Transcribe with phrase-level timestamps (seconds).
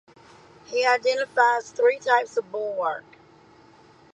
[0.65, 3.05] He identifies three types of bulwark.